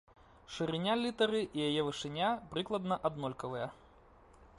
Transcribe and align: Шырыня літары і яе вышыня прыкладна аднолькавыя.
Шырыня 0.53 0.93
літары 1.01 1.41
і 1.43 1.59
яе 1.69 1.81
вышыня 1.89 2.31
прыкладна 2.55 2.99
аднолькавыя. 3.11 3.67